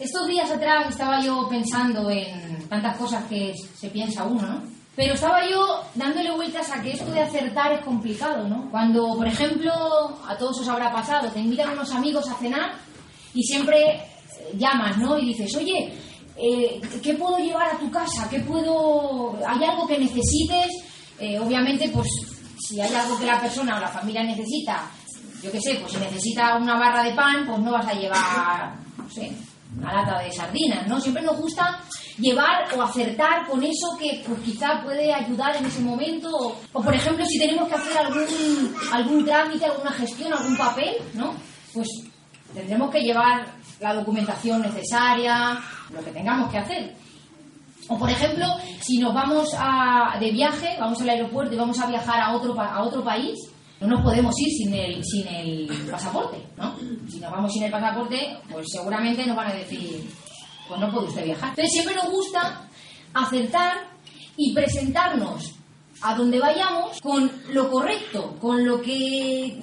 [0.00, 4.62] Estos días atrás estaba yo pensando en tantas cosas que se piensa uno, ¿no?
[4.94, 8.70] Pero estaba yo dándole vueltas a que esto de acertar es complicado, ¿no?
[8.70, 9.72] Cuando, por ejemplo,
[10.24, 12.74] a todos os habrá pasado, te invitan unos amigos a cenar
[13.34, 14.00] y siempre
[14.54, 15.18] llamas, ¿no?
[15.18, 15.92] Y dices, oye,
[16.36, 18.28] eh, ¿qué puedo llevar a tu casa?
[18.30, 19.36] ¿Qué puedo...?
[19.44, 20.68] ¿Hay algo que necesites?
[21.18, 22.06] Eh, obviamente, pues,
[22.68, 24.88] si hay algo que la persona o la familia necesita,
[25.42, 28.76] yo qué sé, pues si necesita una barra de pan, pues no vas a llevar,
[28.96, 29.32] no sé,
[29.76, 31.00] una lata de sardinas, ¿no?
[31.00, 31.80] Siempre nos gusta
[32.18, 36.30] llevar o acertar con eso que pues, quizá puede ayudar en ese momento.
[36.72, 41.34] O, por ejemplo, si tenemos que hacer algún, algún trámite, alguna gestión, algún papel, ¿no?
[41.72, 41.88] Pues
[42.54, 43.46] tendremos que llevar
[43.80, 45.60] la documentación necesaria,
[45.90, 46.94] lo que tengamos que hacer.
[47.88, 48.46] O por ejemplo,
[48.80, 52.58] si nos vamos a, de viaje, vamos al aeropuerto y vamos a viajar a otro,
[52.60, 53.38] a otro país,
[53.80, 56.74] no nos podemos ir sin el, sin el pasaporte, ¿no?
[57.08, 60.08] Si nos vamos sin el pasaporte, pues seguramente nos van a decir,
[60.66, 61.50] pues no puede usted viajar.
[61.50, 62.68] Entonces siempre nos gusta
[63.14, 63.88] acertar
[64.36, 65.54] y presentarnos
[66.02, 69.60] a donde vayamos con lo correcto, con lo que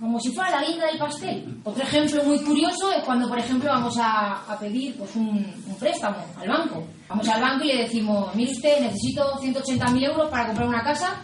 [0.00, 1.60] como si fuera la guinda del pastel.
[1.62, 6.16] Otro ejemplo muy curioso es cuando, por ejemplo, vamos a, pedir pues, un, un, préstamo
[6.40, 6.82] al banco.
[7.06, 11.22] Vamos al banco y le decimos, mire usted, necesito 180.000 euros para comprar una casa,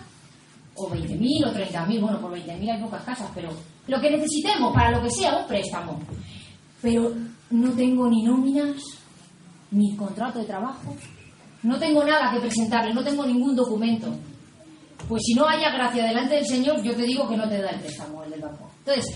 [0.77, 3.51] o 20.000 o 30.000, bueno, por 20.000 hay pocas casas, pero
[3.87, 5.99] lo que necesitemos para lo que sea, un préstamo.
[6.83, 7.13] Pero
[7.51, 8.77] no tengo ni nóminas,
[9.71, 10.95] ni contrato de trabajo,
[11.63, 14.15] no tengo nada que presentarle, no tengo ningún documento.
[15.09, 17.71] Pues si no haya gracia delante del Señor, yo te digo que no te da
[17.71, 18.71] el préstamo el del banco.
[18.79, 19.15] Entonces,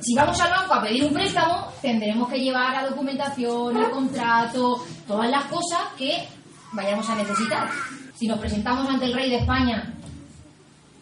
[0.00, 4.84] si vamos al banco a pedir un préstamo, tendremos que llevar la documentación, el contrato,
[5.06, 6.26] todas las cosas que
[6.72, 7.68] vayamos a necesitar.
[8.14, 9.94] Si nos presentamos ante el rey de España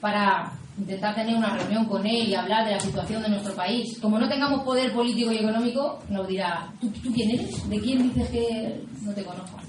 [0.01, 3.99] para intentar tener una reunión con él y hablar de la situación de nuestro país.
[4.01, 7.69] Como no tengamos poder político y económico, nos dirá, ¿tú, quién eres?
[7.69, 9.61] ¿De quién dices que no te conozco?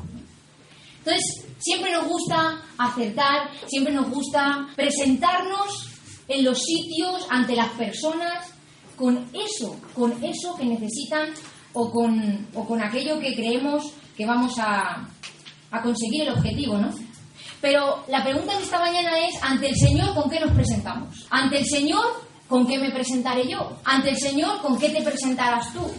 [0.99, 5.89] Entonces, siempre nos gusta acertar, siempre nos gusta presentarnos
[6.27, 8.53] en los sitios, ante las personas,
[8.95, 11.29] con eso, con eso que necesitan
[11.73, 15.07] o con, o con aquello que creemos que vamos a,
[15.71, 16.91] a conseguir el objetivo, ¿no?
[17.61, 21.27] Pero la pregunta de esta mañana es, ante el Señor, ¿con qué nos presentamos?
[21.29, 22.05] Ante el Señor,
[22.47, 23.77] ¿con qué me presentaré yo?
[23.85, 25.89] Ante el Señor, ¿con qué te presentarás tú?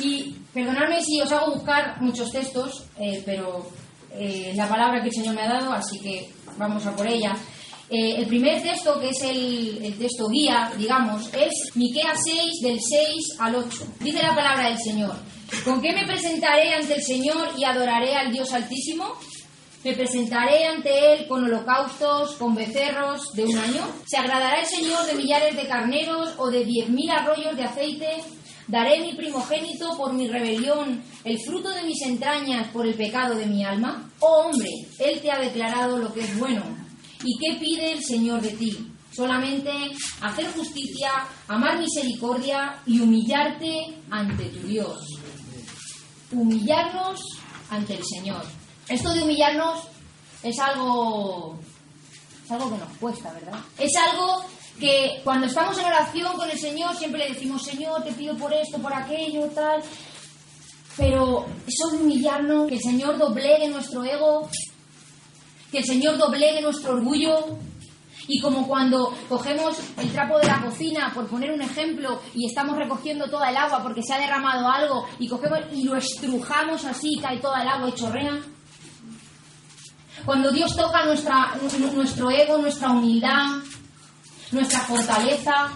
[0.00, 3.68] Y perdonadme si os hago buscar muchos textos, eh, pero
[4.12, 6.28] eh, la palabra que el Señor me ha dado, así que
[6.58, 7.36] vamos a por ella.
[7.88, 13.36] Eh, el primer texto, que es el, texto guía, digamos, es Miqueas 6, del 6
[13.38, 13.86] al 8.
[14.00, 15.14] Dice la palabra del Señor.
[15.64, 19.12] ¿Con qué me presentaré ante el Señor y adoraré al Dios Altísimo?
[19.84, 23.82] Me presentaré ante él con holocaustos, con becerros de un año.
[24.06, 28.08] ¿Se agradará el Señor de millares de carneros o de diez mil arroyos de aceite?
[28.68, 33.46] ¿Daré mi primogénito por mi rebelión, el fruto de mis entrañas por el pecado de
[33.46, 34.08] mi alma?
[34.20, 34.70] Oh hombre,
[35.00, 36.62] Él te ha declarado lo que es bueno.
[37.24, 38.88] ¿Y qué pide el Señor de ti?
[39.10, 39.70] Solamente
[40.20, 41.10] hacer justicia,
[41.48, 45.06] amar misericordia y humillarte ante tu Dios.
[46.30, 47.20] Humillarnos
[47.68, 48.61] ante el Señor.
[48.88, 49.80] Esto de humillarnos
[50.42, 51.58] es algo,
[52.44, 53.58] es algo que nos cuesta, ¿verdad?
[53.78, 54.44] Es algo
[54.78, 58.52] que cuando estamos en oración con el Señor siempre le decimos, Señor, te pido por
[58.52, 59.82] esto, por aquello, tal.
[60.96, 64.48] Pero eso de humillarnos, que el Señor doblegue nuestro ego,
[65.70, 67.58] que el Señor doblegue nuestro orgullo,
[68.28, 72.76] y como cuando cogemos el trapo de la cocina, por poner un ejemplo, y estamos
[72.76, 77.18] recogiendo toda el agua porque se ha derramado algo, y cogemos y lo estrujamos así,
[77.20, 78.38] cae toda el agua y chorrea.
[80.24, 81.54] Cuando Dios toca nuestra,
[81.94, 83.58] nuestro ego, nuestra humildad,
[84.52, 85.72] nuestra fortaleza,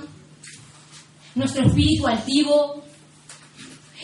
[1.35, 2.83] nuestro espíritu altivo,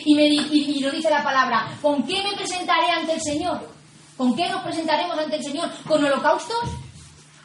[0.05, 3.69] y, me, y, lo dice la palabra, ¿con qué me presentaré ante el Señor?
[4.17, 5.69] ¿Con qué nos presentaremos ante el Señor?
[5.87, 6.69] ¿Con holocaustos?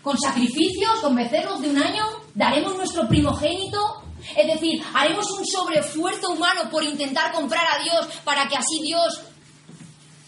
[0.03, 0.99] ¿Con sacrificios?
[1.01, 2.05] ¿Con becerros de un año?
[2.35, 4.03] ¿Daremos nuestro primogénito?
[4.37, 9.23] Es decir, haremos un sobreesfuerzo humano por intentar comprar a Dios para que así Dios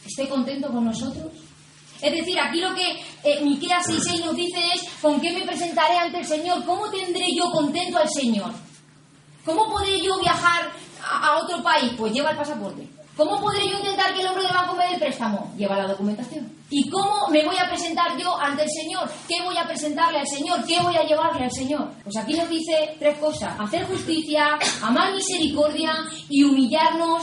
[0.06, 1.50] esté contento con nosotros.
[2.02, 5.99] Es decir, aquí lo que eh, Miqueas 6.6 nos dice es, ¿con qué me presentaré
[5.99, 6.64] ante el Señor?
[6.64, 8.52] ¿Cómo tendré yo contento al Señor?
[9.44, 10.70] ¿Cómo podré yo viajar
[11.02, 11.93] a, otro país?
[11.97, 12.88] Pues lleva el pasaporte.
[13.17, 15.52] ¿Cómo podré yo intentar que el hombre del banco me dé el préstamo?
[15.56, 16.50] Lleva la documentación.
[16.70, 19.11] ¿Y cómo me voy a presentar yo ante el Señor?
[19.29, 20.64] ¿Qué voy a presentarle al Señor?
[20.64, 21.91] ¿Qué voy a llevarle al Señor?
[22.03, 23.58] Pues aquí nos dice tres cosas.
[23.58, 25.93] Hacer justicia, amar misericordia
[26.29, 27.23] y humillarnos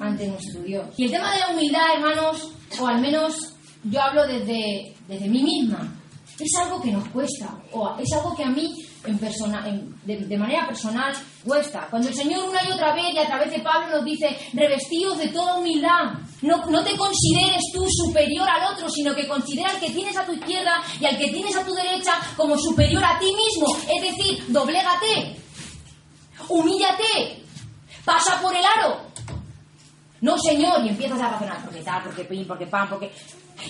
[0.00, 0.86] ante nuestro Dios.
[0.96, 3.53] Y el tema de la humildad, hermanos, o al menos
[3.84, 5.92] yo hablo desde, desde mí misma.
[6.38, 8.68] Es algo que nos cuesta, o es algo que a mí
[9.06, 9.64] en persona,
[10.04, 11.14] de, manera personal
[11.44, 11.86] cuesta.
[11.90, 15.18] Cuando el Señor una y otra vez y a través de Pablo nos dice, revestidos
[15.18, 19.80] de toda humildad, no, no te consideres tú superior al otro, sino que considera al
[19.80, 23.18] que tienes a tu izquierda y al que tienes a tu derecha como superior a
[23.18, 23.76] ti mismo.
[23.94, 25.36] Es decir, doblégate,
[26.48, 27.44] humíllate,
[28.04, 29.00] pasa por el aro.
[30.22, 33.12] No, Señor, y empiezas a razonar, porque tal, porque pin, porque pan, porque...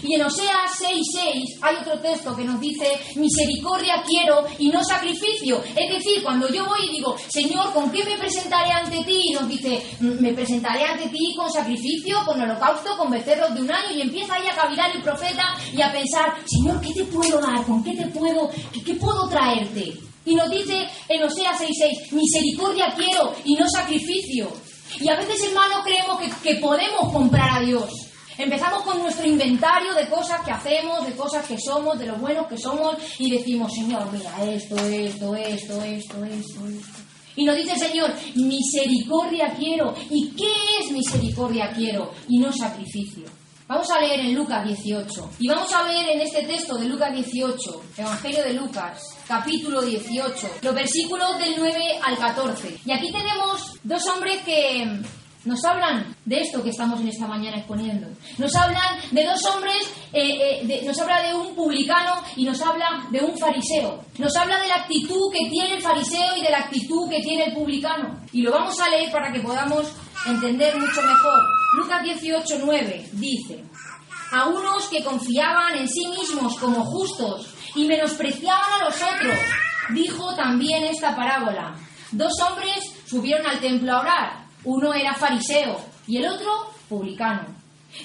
[0.02, 2.86] Y en Oseas 6.6 hay otro texto que nos dice,
[3.16, 5.62] misericordia quiero y no sacrificio.
[5.76, 9.20] Es decir, cuando yo voy y digo, Señor, ¿con qué me presentaré ante ti?
[9.30, 13.62] Y nos dice, "Mm, me presentaré ante ti con sacrificio, con holocausto, con becerros de
[13.62, 13.96] un año.
[13.96, 17.64] Y empieza ahí a cavilar el profeta y a pensar, Señor, ¿qué te puedo dar?
[17.64, 18.50] ¿Con qué te puedo,
[18.84, 19.92] qué, puedo traerte?
[20.26, 24.50] Y nos dice en Oseas 6.6, misericordia quiero y no sacrificio.
[25.00, 27.90] Y a veces, hermano, creemos que podemos comprar a Dios.
[28.36, 32.46] Empezamos con nuestro inventario de cosas que hacemos, de cosas que somos, de lo buenos
[32.48, 36.98] que somos, y decimos, Señor, mira, esto, esto, esto, esto, esto, esto.
[37.36, 39.94] Y nos dice el Señor, misericordia quiero.
[40.10, 42.12] ¿Y qué es misericordia quiero?
[42.28, 43.24] Y no sacrificio.
[43.66, 45.30] Vamos a leer en Lucas 18.
[45.38, 50.50] Y vamos a ver en este texto de Lucas 18, Evangelio de Lucas, capítulo 18,
[50.60, 52.76] los versículos del 9 al 14.
[52.84, 55.00] Y aquí tenemos dos hombres que
[55.44, 58.06] nos hablan de esto que estamos en esta mañana exponiendo.
[58.38, 59.76] Nos hablan de dos hombres,
[60.12, 64.02] eh, eh, de- nos habla de un publicano y nos habla de un fariseo.
[64.18, 67.44] Nos habla de la actitud que tiene el fariseo y de la actitud que tiene
[67.46, 68.20] el publicano.
[68.32, 69.86] Y lo vamos a leer para que podamos
[70.26, 71.42] entender mucho mejor.
[71.76, 73.64] Lucas 18, 9 dice,
[74.32, 79.38] a unos que confiaban en sí mismos como justos y menospreciaban a los otros,
[79.90, 81.74] dijo también esta parábola.
[82.12, 84.43] Dos hombres subieron al templo a orar.
[84.64, 87.46] Uno era fariseo y el otro publicano.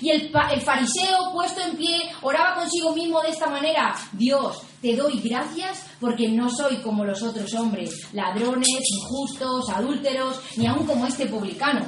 [0.02, 5.20] Y el, fariseo, puesto en pie, oraba consigo mismo de esta manera, Dios, te doy
[5.20, 11.26] gracias porque no soy como los otros hombres, ladrones, injustos, adúlteros, ni aun como este
[11.26, 11.86] publicano.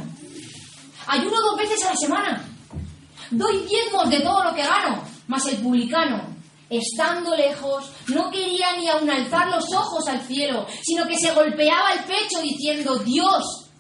[1.08, 2.46] Ayuno dos veces a la semana.
[3.30, 5.04] Doy diezmos de todo lo que gano.
[5.28, 6.36] Mas el publicano,
[6.70, 11.94] estando lejos, no quería ni aun alzar los ojos al cielo, sino que se golpeaba
[11.94, 13.71] el pecho diciendo, Dios,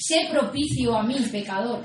[0.00, 1.84] sé propicio a mí, pecador.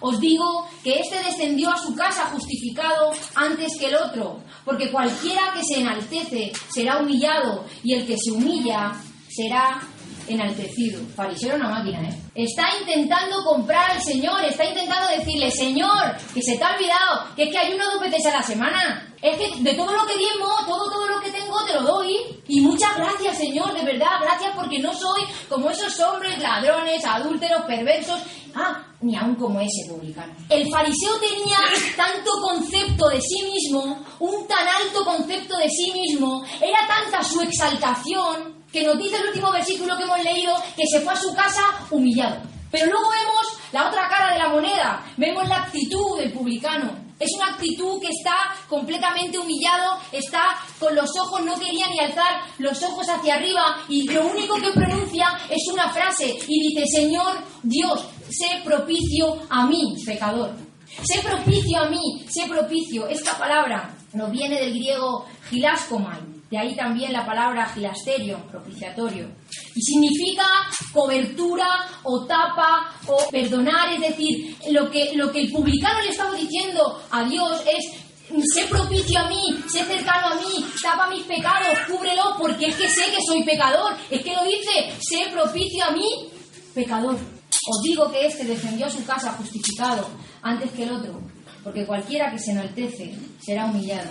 [0.00, 5.52] Os digo que éste descendió a su casa justificado antes que el otro, porque cualquiera
[5.52, 8.92] que se enaltece será humillado, y el que se humilla
[9.28, 9.80] será
[10.28, 11.00] enaltecido.
[11.14, 12.14] Fariseo era una máquina, ¿eh?
[12.34, 17.44] Está intentando comprar al Señor, está intentando decirle, Señor, que se te ha olvidado, que
[17.44, 19.14] es que ayuno dos veces a la semana.
[19.20, 22.16] Es que de todo lo que diezmo, todo, todo lo que tengo te lo doy.
[22.46, 27.62] Y muchas gracias, Señor, de verdad, gracias porque no soy como esos hombres ladrones, adúlteros,
[27.62, 28.20] perversos.
[28.54, 30.34] Ah, ni aún como ese publicano.
[30.48, 31.58] El fariseo tenía
[31.96, 37.40] tanto concepto de sí mismo, un tan alto concepto de sí mismo, era tanta su
[37.40, 41.34] exaltación, que nos dice el último versículo que hemos leído, que se fue a su
[41.34, 42.40] casa humillado.
[42.70, 47.08] Pero luego vemos la otra cara de la moneda, vemos la actitud del publicano.
[47.18, 48.36] Es una actitud que está
[48.68, 50.40] completamente humillado, está
[50.78, 54.70] con los ojos, no quería ni alzar los ojos hacia arriba y lo único que
[54.70, 60.54] pronuncia es una frase y dice, Señor Dios, sé propicio a mí, pecador.
[61.02, 63.08] Sé propicio a mí, sé propicio.
[63.08, 69.28] Esta palabra nos viene del griego gilaskomai, de ahí también la palabra gilasterio, propiciatorio.
[69.74, 70.46] Y significa
[70.92, 71.66] cobertura
[72.04, 77.00] o tapa o perdonar, es decir, lo que, lo que el publicano le estaba diciendo
[77.10, 78.08] a Dios es
[78.54, 82.88] sé propicio a mí, sé cercano a mí, tapa mis pecados, cúbrelo, porque es que
[82.88, 83.94] sé que soy pecador.
[84.10, 86.30] Es que lo dice, sé propicio a mí,
[86.74, 87.16] pecador.
[87.16, 90.08] Os digo que este defendió su casa justificado
[90.42, 91.20] antes que el otro,
[91.62, 94.10] porque cualquiera que se enaltece será humillado,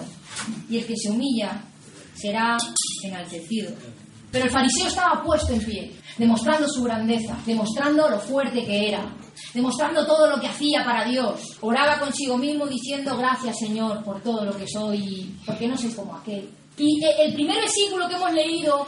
[0.70, 1.64] y el que se humilla
[2.20, 2.58] será
[3.04, 3.72] enaltecido.
[4.32, 9.16] Pero el fariseo estaba puesto en pie, demostrando su grandeza, demostrando lo fuerte que era,
[9.54, 11.58] demostrando todo lo que hacía para Dios.
[11.62, 16.16] Oraba consigo mismo diciendo gracias Señor por todo lo que soy, porque no soy como
[16.16, 16.50] aquel.
[16.78, 18.86] Y eh, el primer versículo que hemos leído,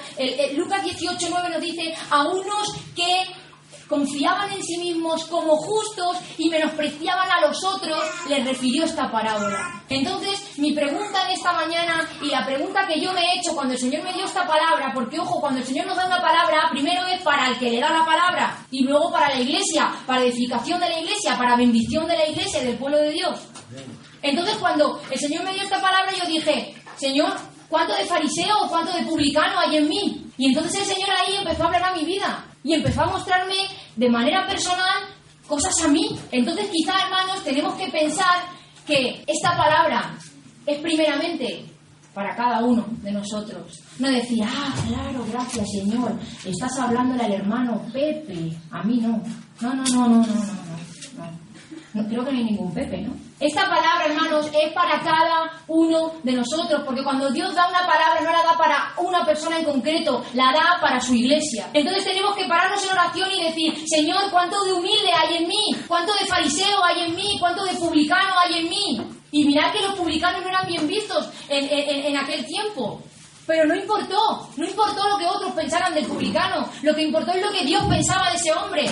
[0.55, 3.25] Lucas 18, 9 nos dice, a unos que
[3.89, 9.83] confiaban en sí mismos como justos y menospreciaban a los otros, les refirió esta parábola.
[9.89, 13.73] Entonces, mi pregunta en esta mañana y la pregunta que yo me he hecho cuando
[13.73, 16.69] el Señor me dio esta palabra, porque ojo, cuando el Señor nos da una palabra,
[16.69, 20.23] primero es para el que le da la palabra y luego para la iglesia, para
[20.23, 23.39] edificación de la iglesia, para bendición de la iglesia del pueblo de Dios.
[24.21, 27.33] Entonces, cuando el Señor me dio esta palabra, yo dije, Señor,
[27.67, 30.28] ¿cuánto de fariseo o cuánto de publicano hay en mí?
[30.39, 33.55] Y entonces el Señor ahí empezó a hablar a mi vida y empezó a mostrarme
[33.97, 35.03] de manera personal
[35.45, 36.17] cosas a mí.
[36.31, 38.45] Entonces, quizá, hermanos, tenemos que pensar
[38.87, 40.17] que esta palabra
[40.65, 41.65] es primeramente
[42.13, 43.81] para cada uno de nosotros.
[43.99, 49.21] No decir, ah, claro, gracias Señor, estás hablándole al hermano Pepe, a mí no.
[49.59, 50.43] No, no, no, no, no, no,
[51.17, 51.49] no.
[51.93, 53.13] No creo que no hay ningún Pepe, ¿no?
[53.39, 58.19] Esta palabra, hermanos, es para cada uno de nosotros, porque cuando Dios da una palabra
[58.21, 61.69] no la da para una persona en concreto, la da para su iglesia.
[61.73, 65.73] Entonces tenemos que pararnos en oración y decir, Señor, ¿cuánto de humilde hay en mí?
[65.87, 67.37] ¿Cuánto de fariseo hay en mí?
[67.39, 69.01] ¿Cuánto de publicano hay en mí?
[69.31, 73.01] Y mirad que los publicanos no eran bien vistos en, en aquel tiempo.
[73.47, 77.41] Pero no importó, no importó lo que otros pensaran del publicano, lo que importó es
[77.41, 78.85] lo que Dios pensaba de ese hombre,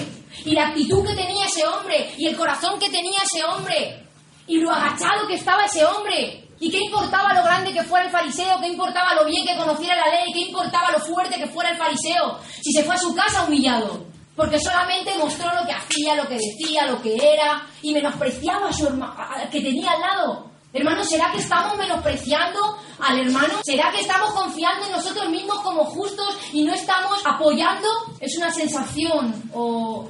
[0.46, 4.07] y la actitud que tenía ese hombre, y el corazón que tenía ese hombre,
[4.48, 6.44] y lo agachado que estaba ese hombre.
[6.60, 8.60] ¿Y qué importaba lo grande que fuera el fariseo?
[8.60, 10.34] ¿Qué importaba lo bien que conociera la ley?
[10.34, 12.40] ¿Qué importaba lo fuerte que fuera el fariseo?
[12.64, 14.06] Si se fue a su casa humillado.
[14.36, 18.74] Porque solamente mostró lo que hacía, lo que decía, lo que era, y menospreciaba a
[18.74, 19.16] su hermano,
[19.52, 20.48] que tenía al lado.
[20.74, 23.56] Hermano, ¿será que estamos menospreciando al hermano?
[23.64, 27.88] ¿Será que estamos confiando en nosotros mismos como justos y no estamos apoyando?
[28.20, 30.08] Es una sensación o,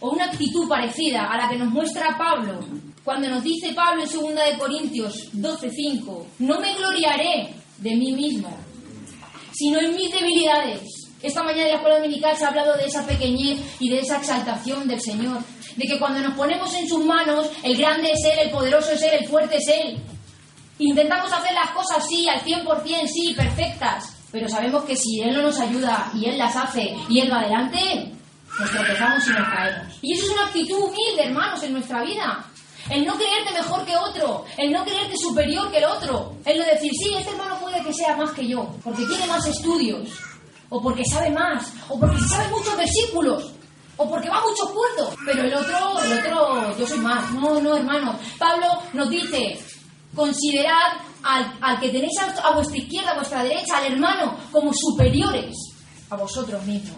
[0.00, 2.60] una actitud parecida a la que nos muestra Pablo
[3.10, 8.56] cuando nos dice Pablo en 2 de Corintios 12:5, no me gloriaré de mí mismo,
[9.52, 11.08] sino en mis debilidades.
[11.20, 14.18] Esta mañana en la escuela dominical se ha hablado de esa pequeñez y de esa
[14.18, 15.38] exaltación del Señor
[15.74, 19.02] de que cuando nos ponemos en sus manos, el grande es Él, el poderoso es
[19.02, 19.98] Él, el fuerte es Él.
[20.78, 25.42] Intentamos hacer las cosas sí, al 100%, sí, perfectas, pero sabemos que si Él no
[25.42, 28.12] nos ayuda y Él las hace y Él va adelante,
[28.56, 29.98] nos tropezamos y nos caemos.
[30.00, 32.49] Y eso es una actitud humilde, hermanos, en nuestra vida.
[32.90, 36.64] El no creerte mejor que otro, el no creerte superior que el otro, el no
[36.64, 40.08] decir, sí, este hermano puede que sea más que yo, porque tiene más estudios,
[40.68, 43.52] o porque sabe más, o porque sabe muchos versículos,
[43.96, 45.14] o porque va a muchos puertos.
[45.26, 47.30] Pero el otro, el otro, yo soy más.
[47.32, 48.18] No, no, hermano.
[48.38, 49.60] Pablo nos dice,
[50.14, 55.54] considerad al, al que tenéis a, vuestra izquierda, a vuestra derecha, al hermano, como superiores
[56.08, 56.96] a vosotros mismos.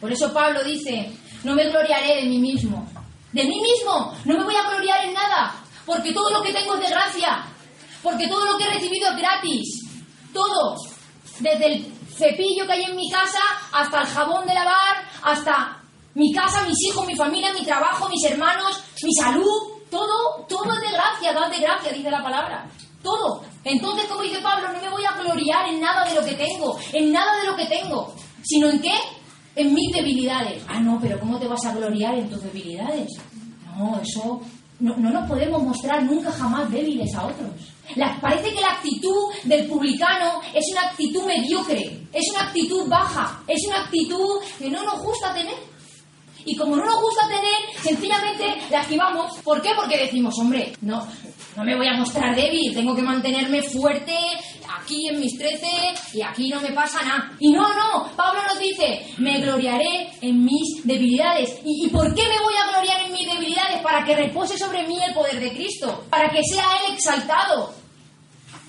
[0.00, 1.12] Por eso Pablo dice,
[1.44, 2.86] no me gloriaré de mí mismo.
[3.32, 5.54] De mí mismo, no me voy a gloriar en nada,
[5.86, 7.44] porque todo lo que tengo es de gracia,
[8.02, 9.68] porque todo lo que he recibido es gratis.
[10.32, 10.76] Todo,
[11.40, 13.40] desde el cepillo que hay en mi casa
[13.72, 15.82] hasta el jabón de lavar, hasta
[16.14, 20.80] mi casa, mis hijos, mi familia, mi trabajo, mis hermanos, mi salud, todo, todo es
[20.80, 22.66] de gracia, dad de gracia, dice la palabra.
[23.02, 23.42] Todo.
[23.64, 26.78] Entonces, como dice Pablo, no me voy a gloriar en nada de lo que tengo,
[26.92, 28.94] en nada de lo que tengo, sino en qué?
[29.54, 30.62] En mis debilidades.
[30.68, 33.08] Ah, no, pero ¿cómo te vas a gloriar en tus debilidades?
[33.76, 34.40] No, eso
[34.82, 37.50] no, no nos podemos mostrar nunca jamás débiles a otros.
[38.20, 43.64] parece que la actitud del publicano es una actitud mediocre, es una actitud baja, es
[43.68, 45.54] una actitud que no nos gusta tener.
[46.44, 49.38] Y como no nos gusta tener, sencillamente la esquivamos.
[49.38, 49.70] ¿Por qué?
[49.76, 51.06] Porque decimos, hombre, no,
[51.56, 54.16] no me voy a mostrar débil, tengo que mantenerme fuerte
[54.80, 55.70] aquí en mis trece
[56.14, 57.32] y aquí no me pasa nada.
[57.38, 61.60] Y no, no, Pablo nos dice, me gloriaré en mis debilidades.
[61.64, 63.82] ¿Y, ¿Y por qué me voy a gloriar en mis debilidades?
[63.82, 67.74] Para que repose sobre mí el poder de Cristo, para que sea Él exaltado.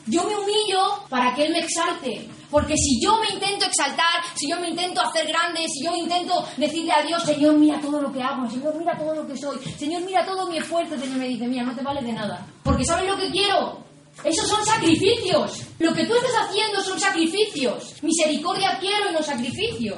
[0.05, 2.27] Yo me humillo para que Él me exalte.
[2.53, 6.47] Porque si yo me intento exaltar, si yo me intento hacer grande, si yo intento
[6.55, 9.57] decirle a Dios, Señor, mira todo lo que hago, Señor, mira todo lo que soy,
[9.75, 12.45] Señor, mira todo mi esfuerzo, Señor me dice, mira, no te vale de nada.
[12.61, 13.79] Porque ¿sabes lo que quiero?
[14.23, 15.63] Esos son sacrificios.
[15.79, 17.95] Lo que tú estás haciendo son sacrificios.
[18.03, 19.97] Misericordia quiero en los sacrificios.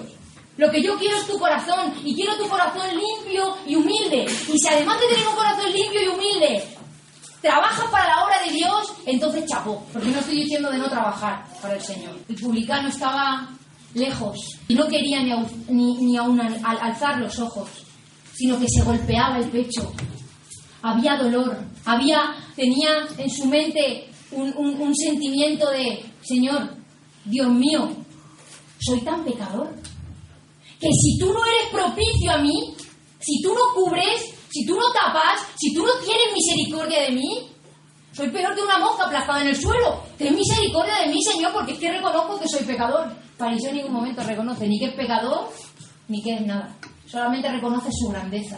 [0.55, 4.25] Lo que yo quiero es tu corazón y quiero tu corazón limpio y humilde.
[4.47, 6.63] Y si además de tener un corazón limpio y humilde,
[7.45, 9.85] trabajas para la obra de Dios, entonces chapó.
[9.93, 12.17] Porque no estoy diciendo de no trabajar para el Señor.
[12.27, 13.47] El publicano estaba
[13.93, 14.35] lejos
[14.67, 17.69] y no quería ni, ni, aún alzar los ojos,
[18.33, 19.93] sino que se golpeaba el pecho.
[20.81, 26.75] Había dolor, había, tenía en su mente un, un sentimiento de, Señor,
[27.25, 27.89] Dios mío,
[28.79, 29.73] soy tan pecador
[30.79, 32.75] que si tú no eres propicio a mí,
[33.19, 37.45] si tú no cubres, si tú no tapas, si tú no tienes misericordia de mí,
[38.13, 40.01] soy peor que una mosca aplastada en el suelo.
[40.17, 43.13] Ten misericordia de mí, Señor, porque es que reconozco que soy pecador.
[43.37, 45.51] Fariseo en ningún momento reconoce ni que es pecador,
[46.07, 46.73] ni que es nada.
[47.05, 48.57] Solamente reconoce su grandeza,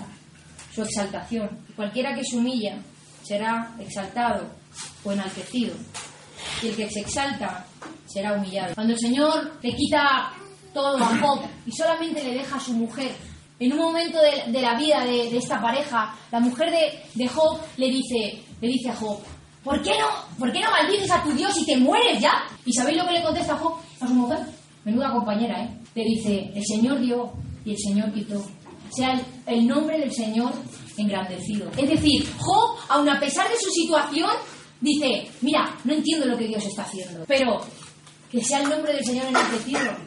[0.72, 1.50] su exaltación.
[1.76, 2.78] Cualquiera que se humilla
[3.24, 4.46] será exaltado
[5.04, 5.74] o enaltecido.
[6.62, 7.66] Y el que se exalta
[8.06, 8.76] será humillado.
[8.76, 10.32] Cuando el Señor le quita
[10.76, 13.16] todo a Job y solamente le deja a su mujer
[13.60, 18.42] en un momento de, la vida de, esta pareja, la mujer de, Job le dice,
[18.62, 19.20] le dice a Job,
[19.64, 22.44] ¿por qué, no, ¿por qué no maldices a tu Dios y te mueres ya?
[22.66, 24.40] ¿Y sabéis lo que le contesta Job a su mujer?
[24.86, 25.70] Menuda compañera, ¿eh?
[25.96, 27.32] Le dice, el Señor dio
[27.66, 28.42] y el Señor quitó.
[28.90, 30.54] Sea el, el nombre del Señor
[30.96, 31.70] engrandecido.
[31.78, 34.32] Es decir, Job, aun a pesar de su situación,
[34.80, 37.60] dice, mira, no entiendo lo que Dios está haciendo, pero
[38.32, 40.07] que sea el nombre del Señor enaltecido.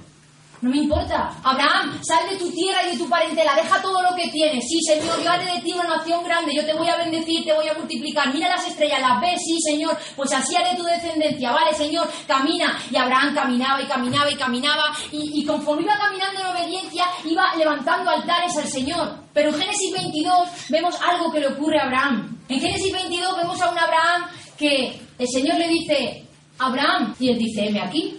[0.62, 1.34] No me importa.
[1.42, 4.62] Abraham, sal de tu tierra y de tu parentela, deja todo lo que tienes.
[4.68, 7.54] Sí, Señor, yo haré de ti una nación grande, yo te voy a bendecir, te
[7.54, 8.32] voy a multiplicar.
[8.32, 11.50] Mira las estrellas, las ves, sí, Señor, pues así haré tu descendencia.
[11.50, 12.78] Vale, Señor, camina.
[12.90, 17.54] Y Abraham caminaba y caminaba y caminaba, y, y conforme iba caminando en obediencia, iba
[17.56, 19.14] levantando altares al Señor.
[19.32, 22.38] Pero en Génesis 22 vemos algo que le ocurre a Abraham.
[22.48, 24.26] En Génesis 22 vemos a un Abraham
[24.58, 26.26] que el Señor le dice,
[26.58, 28.16] Abraham, y él dice, heme aquí.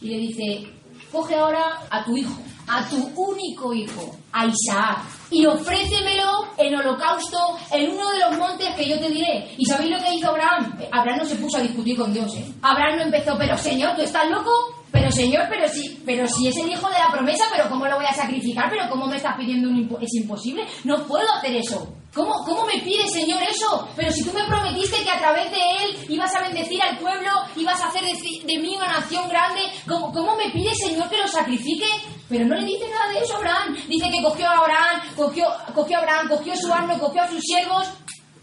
[0.00, 0.75] Y le dice,
[1.16, 2.34] coge ahora a tu hijo,
[2.68, 4.98] a tu único hijo, a Isaac,
[5.30, 7.38] y ofrécemelo en holocausto
[7.72, 9.54] en uno de los montes que yo te diré.
[9.56, 10.78] ¿Y sabéis lo que hizo Abraham?
[10.92, 12.44] Abraham no se puso a discutir con Dios, ¿eh?
[12.60, 14.50] Abraham no empezó, pero Señor, ¿tú estás loco?
[14.96, 17.96] Pero Señor, pero si, pero si es el hijo de la promesa, pero ¿cómo lo
[17.96, 18.70] voy a sacrificar?
[18.70, 20.66] ¿Pero cómo me estás pidiendo un impo es imposible?
[20.84, 21.86] No puedo hacer eso.
[22.14, 23.86] ¿Cómo, ¿Cómo me pide, Señor, eso?
[23.94, 27.28] Pero si tú me prometiste que a través de él ibas a bendecir al pueblo,
[27.56, 31.28] ibas a hacer de, mí una nación grande, ¿cómo, ¿cómo me pide, Señor, que lo
[31.28, 31.84] sacrifique?
[32.30, 33.76] Pero no le dice nada de eso a Abraham.
[33.86, 37.42] Dice que cogió a Abraham, cogió, cogió a Abraham, cogió su asno, cogió a sus
[37.42, 37.86] siervos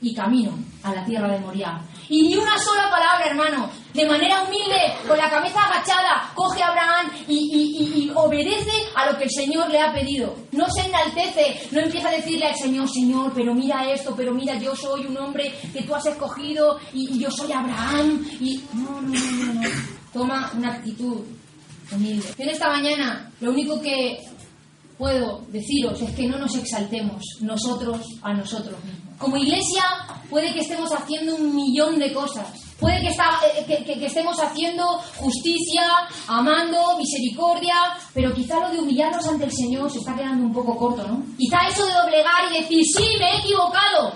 [0.01, 1.81] y camino a la tierra de Moria.
[2.10, 3.72] Y ni una sola palabra, hermano.
[3.93, 9.12] De manera humilde, con la cabeza agachada, coge a Abraham y, y, y, obedece a
[9.12, 10.35] lo que el Señor le ha pedido.
[10.51, 14.57] No se enaltece, no empieza a decirle al Señor, Señor, pero mira esto, pero mira,
[14.57, 18.25] yo soy un hombre que tú has escogido y, yo soy Abraham.
[18.39, 19.69] Y no, no, no, no.
[20.12, 21.21] Toma una actitud
[21.91, 22.27] humilde.
[22.38, 24.19] En esta mañana, lo único que
[24.97, 29.17] puedo deciros es que no nos exaltemos nosotros a nosotros mismos.
[29.17, 29.83] Como iglesia
[30.29, 32.62] puede que estemos haciendo un millón de cosas.
[32.80, 34.86] Puede que, está, que, estemos haciendo
[35.18, 35.84] justicia,
[36.27, 37.74] amando, misericordia,
[38.13, 41.24] pero quizá lo de humillarnos ante el Señor se está quedando un poco corto, ¿no?
[41.38, 44.13] Quizá eso de doblegar y decir, sí, me he equivocado,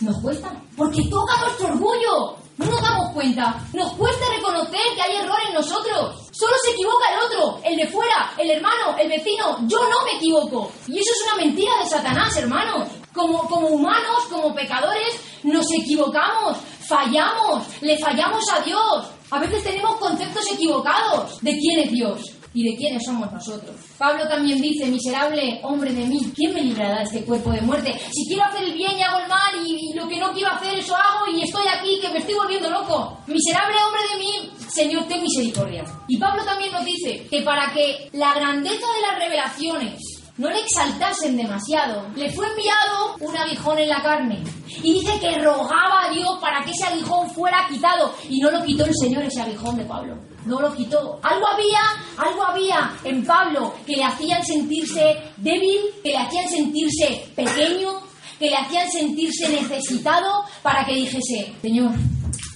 [0.00, 2.44] nos cuesta, porque toca nuestro orgullo.
[2.56, 3.60] No nos damos cuenta.
[3.72, 6.28] Nos cuesta reconocer que hay error en nosotros.
[6.30, 9.58] Solo se equivoca el otro, el de fuera, el hermano, el vecino.
[9.66, 10.70] Yo no me equivoco.
[10.86, 12.88] Y eso es una mentira de Satanás, hermanos.
[13.12, 16.56] Como, como humanos, como pecadores, nos equivocamos,
[16.88, 19.06] fallamos, le fallamos a Dios.
[19.30, 23.74] A veces tenemos conceptos equivocados de quién es Dios y de quiénes somos nosotros.
[23.98, 27.92] Pablo también dice, miserable hombre de mí, ¿quién me librará de este cuerpo de muerte?
[28.12, 30.78] Si quiero hacer el bien y hago el mal y, lo que no quiero hacer
[30.78, 33.18] eso hago y estoy aquí que me estoy volviendo loco.
[33.26, 35.84] Miserable hombre de mí, Señor, ten misericordia.
[36.08, 40.60] Y Pablo también nos dice que para que la grandeza de las revelaciones no le
[40.60, 44.42] exaltasen demasiado, le fue enviado un aguijón en la carne.
[44.82, 48.12] Y dice que rogaba a Dios para que ese aguijón fuera quitado.
[48.28, 50.18] Y no lo quitó el Señor ese aguijón de Pablo.
[50.44, 51.20] No lo quitó.
[51.22, 51.80] Algo había,
[52.18, 58.00] algo había en Pablo que le hacían sentirse débil, que le hacían sentirse pequeño,
[58.38, 61.92] que le hacían sentirse necesitado para que dijese, Señor,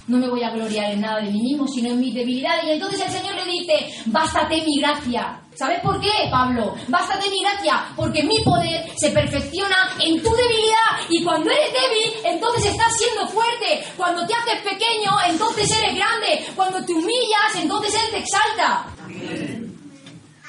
[0.09, 2.65] no me voy a gloriar en nada de mí mismo, sino en mis debilidades.
[2.65, 5.41] Y entonces el Señor le dice, bástate mi gracia.
[5.55, 6.75] ¿Sabes por qué, Pablo?
[6.89, 11.09] Bástate mi gracia, porque mi poder se perfecciona en tu debilidad.
[11.11, 13.85] Y cuando eres débil, entonces estás siendo fuerte.
[13.97, 16.47] Cuando te haces pequeño, entonces eres grande.
[16.57, 18.87] Cuando te humillas, entonces Él te exalta.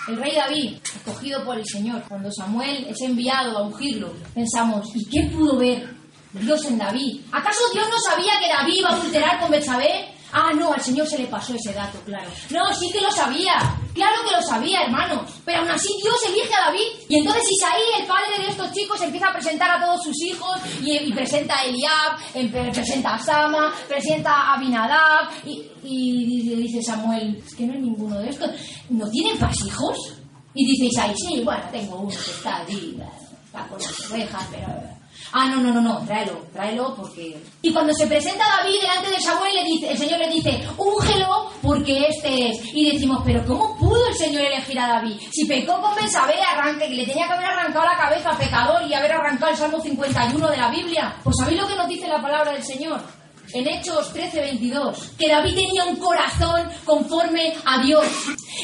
[0.07, 5.05] El rey David, escogido por el Señor, cuando Samuel es enviado a ungirlo, pensamos, ¿y
[5.05, 5.98] qué pudo ver
[6.33, 7.21] Dios en David?
[7.31, 10.15] ¿Acaso Dios no sabía que David iba a adulterar con Betsabé?
[10.31, 12.29] Ah, no, al Señor se le pasó ese dato, claro.
[12.51, 13.53] No, sí que lo sabía.
[13.95, 15.25] Claro que lo sabía, hermano.
[15.43, 16.85] Pero aún así Dios elige a David.
[17.09, 20.59] Y entonces Isaí, el padre de estos chicos, empieza a presentar a todos sus hijos.
[20.83, 25.31] Y, presenta a Eliab, em, presenta a Sama, presenta a Abinadab.
[25.47, 28.51] Y, y, dice Samuel, es que no hay ninguno de estos.
[28.89, 30.13] ¿No tienen más hijos?
[30.53, 32.99] Y dice Isaí, sí, bueno, tengo uno que está allí,
[33.45, 34.98] está con las ovejas, pero...
[35.31, 37.37] Ah, no, no, no, no, tráelo, tráelo porque...
[37.61, 41.51] Y cuando se presenta David delante de Samuel, le dice, el Señor le dice, úngelo
[41.61, 42.61] porque este es.
[42.73, 45.19] Y decimos, pero ¿cómo pudo el Señor elegir a David?
[45.31, 48.93] Si pecó con Bensabé, arranque, que le tenía que haber arrancado la cabeza pecador y
[48.93, 51.15] haber arrancado el Salmo 51 de la Biblia.
[51.23, 53.18] Pues ¿sabéis lo que nos dice la palabra del Señor?
[53.53, 58.05] En Hechos 13:22, que David tenía un corazón conforme a Dios.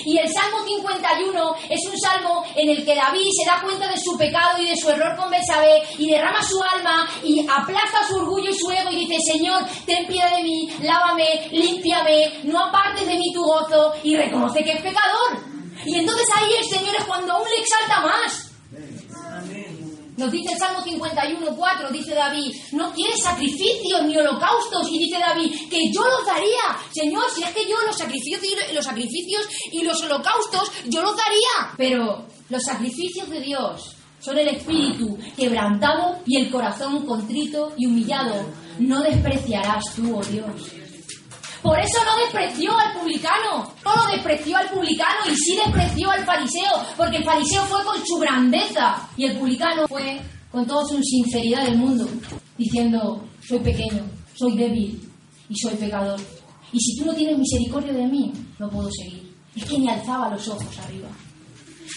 [0.06, 3.98] Y el Salmo 51 es un salmo en el que David se da cuenta de
[3.98, 8.18] su pecado y de su error con Betsabé y derrama su alma y aplaza su
[8.18, 13.08] orgullo y su ego y dice, Señor, ten piedad de mí, lávame, límpiame, no apartes
[13.08, 15.56] de mí tu gozo y reconoce que es pecador.
[15.86, 18.55] Y entonces ahí el Señor es cuando aún le exalta más.
[20.18, 24.90] Nos dice el Salmo 51.4, dice David, no quieres sacrificios ni holocaustos.
[24.92, 26.78] Y dice David, que yo los daría.
[26.94, 28.42] Señor, si es que yo los sacrificios,
[28.74, 31.74] los sacrificios y los holocaustos, yo los daría.
[31.78, 38.46] Pero los sacrificios de Dios son el espíritu quebrantado y el corazón contrito y humillado.
[38.80, 40.85] No despreciarás tú, oh Dios.
[41.66, 46.24] Por eso no despreció al publicano, no lo despreció al publicano y sí despreció al
[46.24, 51.02] fariseo, porque el fariseo fue con su grandeza y el publicano fue con toda su
[51.02, 52.08] sinceridad del mundo,
[52.56, 55.10] diciendo, soy pequeño, soy débil
[55.50, 56.22] y soy pecador.
[56.72, 59.34] Y si tú no tienes misericordia de mí, no puedo seguir.
[59.56, 61.10] Es que ni alzaba los ojos arriba.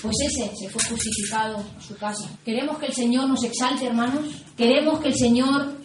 [0.01, 2.27] Pues ese se fue justificado a su casa.
[2.43, 4.25] Queremos que el Señor nos exalte, hermanos.
[4.57, 5.79] Queremos que el Señor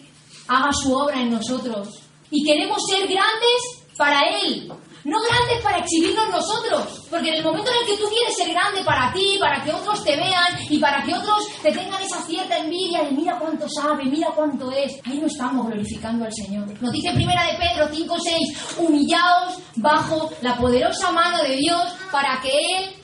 [0.48, 2.03] haga su obra en nosotros.
[2.30, 4.72] Y queremos ser grandes para Él.
[5.04, 8.48] No grandes para exhibirnos nosotros, porque en el momento en el que tú quieres ser
[8.48, 12.22] grande para ti, para que otros te vean y para que otros te tengan esa
[12.22, 16.66] cierta envidia de mira cuánto sabe, mira cuánto es, ahí no estamos glorificando al Señor.
[16.80, 22.48] Nos dice primera de Pedro 5:6, humillaos bajo la poderosa mano de Dios para que
[22.48, 22.96] Él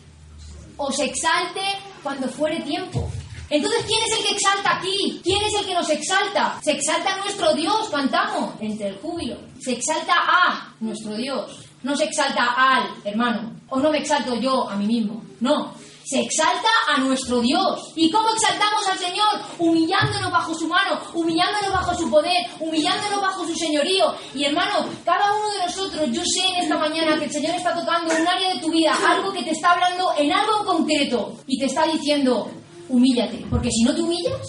[0.78, 1.60] os exalte
[2.02, 3.10] cuando fuere tiempo.
[3.50, 5.20] Entonces, ¿quién es el que exalta aquí?
[5.24, 6.60] ¿Quién es el que nos exalta?
[6.62, 9.36] Se exalta nuestro Dios, cantamos, entre el júbilo.
[9.58, 11.64] Se exalta a nuestro Dios.
[11.82, 13.52] No se exalta al hermano.
[13.68, 15.22] O no me exalto yo a mí mismo.
[15.40, 15.74] No.
[16.04, 17.92] Se exalta a nuestro Dios.
[17.96, 19.28] ¿Y cómo exaltamos al Señor?
[19.58, 24.14] Humillándonos bajo su mano, humillándonos bajo su poder, humillándonos bajo su señorío.
[24.34, 27.74] Y hermano, cada uno de nosotros, yo sé en esta mañana que el Señor está
[27.74, 31.36] tocando un área de tu vida, algo que te está hablando en algo en concreto.
[31.46, 32.50] Y te está diciendo,
[32.90, 33.44] humíllate.
[33.48, 34.46] Porque si no te humillas,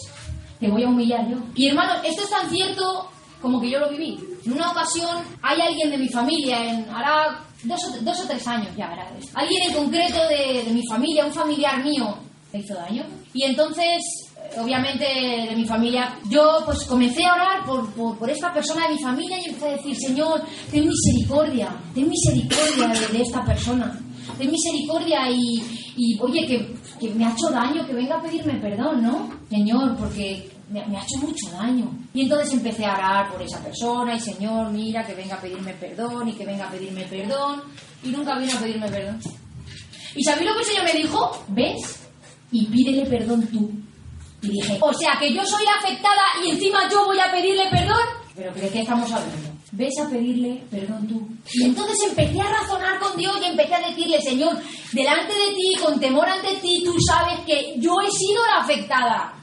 [0.59, 1.37] te voy a humillar yo.
[1.55, 3.09] Y hermano, esto es tan cierto
[3.41, 4.17] como que yo lo viví.
[4.45, 8.47] En una ocasión hay alguien de mi familia, en, hará dos o, dos o tres
[8.47, 9.31] años ya, esto.
[9.35, 12.15] alguien en concreto de, de mi familia, un familiar mío,
[12.53, 13.03] me hizo daño.
[13.33, 14.01] Y entonces,
[14.57, 18.95] obviamente, de mi familia, yo pues comencé a orar por, por, por esta persona de
[18.95, 23.99] mi familia y empecé a decir, Señor, ten misericordia, ten misericordia de, de esta persona.
[24.37, 25.61] Ten misericordia y,
[25.97, 29.29] y oye, que, que me ha hecho daño, que venga a pedirme perdón, ¿no?
[29.49, 31.91] Señor, porque me, ha hecho mucho daño.
[32.13, 35.73] Y entonces empecé a orar por esa persona y Señor, mira, que venga a pedirme
[35.73, 37.63] perdón y que venga a pedirme perdón.
[38.03, 39.19] Y nunca vino a pedirme perdón.
[40.15, 41.45] ¿Y sabéis lo que el Señor me dijo?
[41.47, 42.09] ¿Ves?
[42.51, 43.71] Y pídele perdón tú.
[44.43, 47.10] Y dije, o sea, que yo soy afectada y encima yo voy.
[48.53, 49.49] ¿Pero de qué estamos hablando?
[49.71, 51.27] Ves a pedirle perdón tú.
[51.53, 54.57] Y entonces empecé a razonar con Dios y empecé a decirle, Señor,
[54.91, 59.33] delante de ti, con temor ante ti, tú sabes que yo he sido la afectada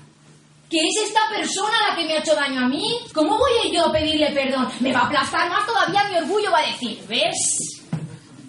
[0.71, 2.99] que es esta persona la que me ha hecho daño a mí.
[3.15, 4.69] ¿Cómo voy yo a pedirle perdón?
[4.81, 7.78] Me va a aplastar más todavía mi orgullo, va a decir, ¿ves?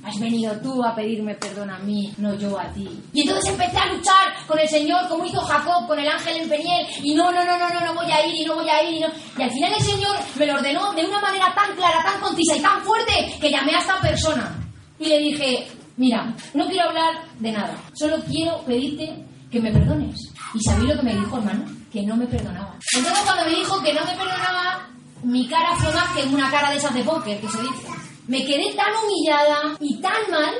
[0.03, 2.87] Has venido tú a pedirme perdón a mí, no yo a ti.
[3.13, 6.49] Y entonces empecé a luchar con el Señor, como hizo Jacob con el ángel en
[6.49, 8.83] Peniel, y no, no, no, no, no, no voy a ir, y no voy a
[8.83, 9.07] ir, y no.
[9.37, 12.55] Y al final el Señor me lo ordenó de una manera tan clara, tan concisa
[12.55, 14.55] y tan fuerte, que llamé a esta persona.
[14.99, 20.15] Y le dije, mira, no quiero hablar de nada, solo quiero pedirte que me perdones.
[20.53, 21.65] ¿Y sabéis lo que me dijo, hermano?
[21.91, 22.75] Que no me perdonaba.
[22.95, 24.87] Entonces cuando me dijo que no me perdonaba,
[25.23, 27.98] mi cara fue más que una cara de esas de póker, que se dice.
[28.29, 30.53] Me quedé tan humillada y tan mal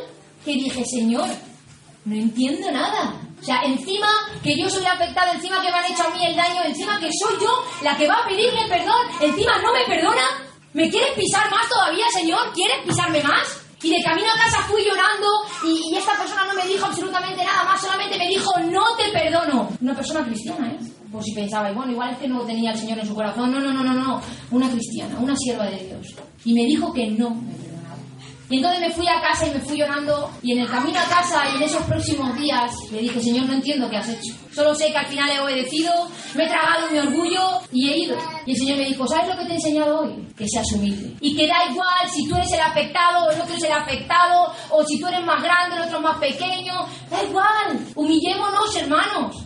[0.43, 1.29] que dije, Señor,
[2.03, 3.13] no entiendo nada.
[3.39, 4.07] O sea, encima
[4.41, 6.99] que yo soy la afectada, encima que me han hecho a mí el daño, encima
[6.99, 10.49] que soy yo la que va a pedirle perdón, encima no me perdona.
[10.73, 12.51] ¿Me quieres pisar más todavía, Señor?
[12.55, 13.61] ¿Quieres pisarme más?
[13.83, 15.27] Y de camino a casa fui llorando
[15.63, 19.11] y, y, esta persona no me dijo absolutamente nada más, solamente me dijo, no te
[19.11, 19.69] perdono.
[19.79, 20.98] Una persona cristiana, ¿eh?
[21.11, 23.51] Por si pensabais, bueno, igual es que no tenía el Señor en su corazón.
[23.51, 24.21] No, no, no, no, no.
[24.51, 26.15] Una cristiana, una sierva de Dios.
[26.45, 27.97] Y me dijo que no me perdonaba.
[28.49, 31.03] Y entonces me fui a casa y me fui llorando y en el camino a
[31.03, 34.33] casa y en esos próximos días le dije, Señor, no entiendo qué has hecho.
[34.53, 35.91] Solo sé que al final he obedecido,
[36.35, 38.17] me he tragado mi orgullo y he ido.
[38.45, 40.27] Y el Señor me dijo, ¿sabes lo que te he enseñado hoy?
[40.35, 41.15] Que seas humilde.
[41.21, 44.51] Y que da igual si tú eres el afectado o el otro es el afectado,
[44.71, 46.73] o si tú eres más grande, el otro más pequeño.
[47.09, 47.79] Da igual.
[47.95, 49.38] Humillémonos, hermanos.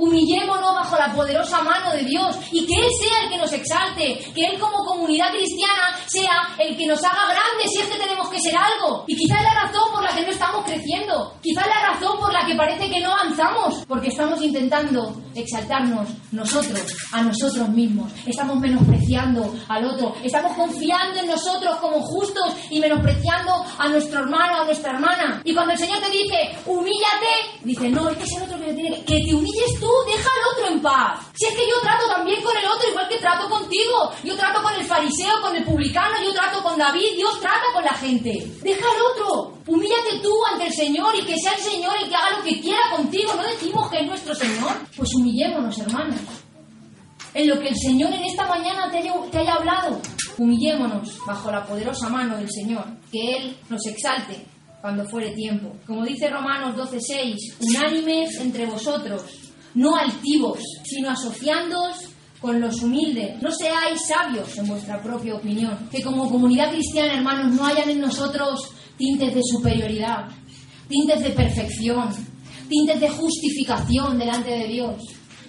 [0.00, 4.32] Humillémonos bajo la poderosa mano de Dios y que Él sea el que nos exalte,
[4.34, 8.28] que Él como comunidad cristiana sea el que nos haga grandes si es que tenemos
[8.30, 9.04] que ser algo.
[9.06, 12.18] Y quizá es la razón por la que no estamos creciendo, quizá es la razón
[12.18, 16.80] por la que parece que no avanzamos, porque estamos intentando exaltarnos nosotros,
[17.12, 23.64] a nosotros mismos, estamos menospreciando al otro, estamos confiando en nosotros como justos y menospreciando
[23.78, 25.42] a nuestro hermano, a nuestra hermana.
[25.44, 28.66] Y cuando el Señor te dice, humíllate, dice, no, es que es el otro que
[28.66, 31.20] te tiene que te humilles tú deja al otro en paz.
[31.34, 34.12] Si es que yo trato también con el otro igual que trato contigo.
[34.24, 37.84] Yo trato con el fariseo, con el publicano, yo trato con David, Dios trata con
[37.84, 38.46] la gente.
[38.62, 39.58] Deja al otro.
[39.66, 42.60] Humíllate tú ante el Señor y que sea el Señor el que haga lo que
[42.60, 43.34] quiera contigo.
[43.34, 44.72] No decimos que es nuestro Señor.
[44.96, 46.20] Pues humillémonos, hermanos.
[47.32, 50.00] En lo que el Señor en esta mañana te haya, te haya hablado,
[50.36, 52.84] humillémonos bajo la poderosa mano del Señor.
[53.12, 54.44] Que Él nos exalte
[54.80, 55.72] cuando fuere tiempo.
[55.86, 59.22] Como dice Romanos 12:6, unánimes entre vosotros
[59.74, 61.96] no altivos, sino asociándoos
[62.40, 63.40] con los humildes.
[63.42, 65.88] No seáis sabios en vuestra propia opinión.
[65.90, 68.60] Que como comunidad cristiana, hermanos, no hayan en nosotros
[68.96, 70.28] tintes de superioridad,
[70.88, 72.08] tintes de perfección,
[72.68, 75.02] tintes de justificación delante de Dios,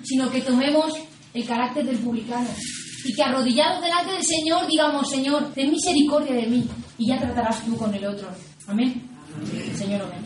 [0.03, 0.93] sino que tomemos
[1.34, 2.47] el carácter del publicano
[3.05, 7.63] y que arrodillados delante del Señor digamos, Señor, ten misericordia de mí y ya tratarás
[7.65, 8.27] tú con el otro.
[8.67, 9.10] Amén.
[9.75, 10.21] Señor, amén.